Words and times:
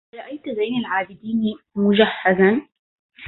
أرأيت 0.15 0.45
زين 0.49 0.79
العابدين 0.79 1.55
مجهزا 1.75 2.61